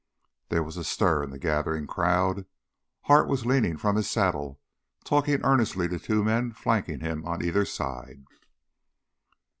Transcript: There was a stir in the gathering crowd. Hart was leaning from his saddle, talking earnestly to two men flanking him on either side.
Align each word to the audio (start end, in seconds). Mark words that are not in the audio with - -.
There 0.49 0.63
was 0.63 0.77
a 0.77 0.83
stir 0.83 1.21
in 1.21 1.29
the 1.29 1.37
gathering 1.37 1.85
crowd. 1.85 2.47
Hart 3.01 3.27
was 3.27 3.45
leaning 3.45 3.77
from 3.77 3.97
his 3.97 4.09
saddle, 4.09 4.59
talking 5.03 5.41
earnestly 5.45 5.87
to 5.89 5.99
two 5.99 6.23
men 6.23 6.53
flanking 6.53 7.01
him 7.01 7.23
on 7.23 7.43
either 7.45 7.65
side. 7.65 8.25